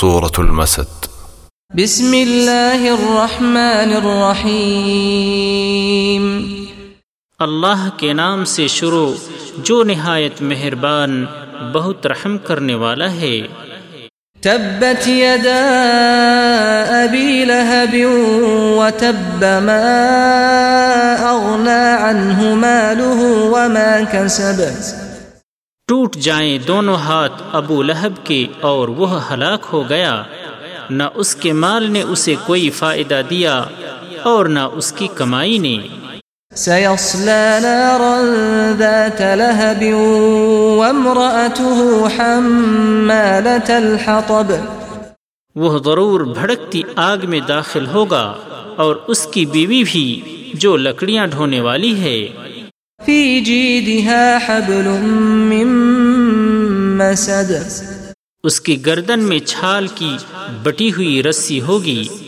سورة 0.00 0.38
المسد. 0.38 1.06
بسم 1.74 2.12
اللہ 2.12 2.70
الرحمن 2.70 3.92
الرحیم. 3.96 6.54
اللہ 7.38 7.88
کے 7.96 8.12
نام 8.12 8.44
سے 8.44 8.68
شروع 8.68 9.12
جو 9.56 9.82
نہایت 9.82 10.42
مہربان 10.42 11.24
بہت 11.74 12.06
رحم 12.06 12.38
کرنے 12.38 12.74
والا 12.74 13.12
ہے۔ 13.12 13.40
تبت 14.40 15.08
یدا 15.08 17.02
ابی 17.02 17.44
لہب 17.44 17.96
وتب 18.78 19.42
ما 19.42 21.20
اغنا 21.20 22.10
عنہ 22.10 22.54
ماله 22.54 23.24
وما 23.24 23.98
کسب۔ 24.12 24.62
ٹوٹ 25.88 26.16
جائیں 26.16 26.58
دونوں 26.58 26.94
ہاتھ 26.94 27.42
ابو 27.52 27.82
لہب 27.82 28.26
کے 28.26 28.46
اور 28.60 28.88
وہ 28.88 29.32
ہلاک 29.32 29.66
ہو 29.72 29.88
گیا۔ 29.88 30.22
نہ 30.90 31.02
اس 31.14 31.34
کے 31.34 31.52
مال 31.52 31.90
نے 31.90 32.02
اسے 32.02 32.34
کوئی 32.46 32.70
فائدہ 32.70 33.20
دیا 33.30 33.64
اور 34.22 34.46
نہ 34.46 34.58
اس 34.58 34.92
کی 34.92 35.08
کمائی 35.14 35.58
نے۔ 35.58 35.78
سيصلى 36.54 37.60
نارا 37.62 38.20
ذات 38.78 39.20
لهب 39.20 39.94
وامرأته 40.78 42.08
حمالة 42.18 43.68
الحطب۔ 43.68 44.52
وہ 45.56 45.78
ضرور 45.78 46.20
بھڑکتی 46.20 46.82
آگ 46.96 47.18
میں 47.22 47.40
داخل 47.40 47.86
ہوگا 47.86 48.34
اور 48.76 48.96
اس 49.06 49.26
کی 49.26 49.46
بیوی 49.46 49.84
بھی 49.84 50.20
جو 50.54 50.76
لکڑیاں 50.76 51.26
ڈھونے 51.26 51.60
والی 51.60 52.00
ہے۔ 52.00 52.47
في 53.08 53.40
جيدها 53.40 54.38
حبل 54.46 54.88
من 55.48 55.68
مسد. 56.98 57.52
اس 58.44 58.60
کی 58.60 58.86
گردن 58.86 59.20
میں 59.20 59.38
چھال 59.38 59.86
کی 59.94 60.16
بٹی 60.62 60.92
ہوئی 60.92 61.22
رسی 61.22 61.60
ہوگی۔ 61.60 62.27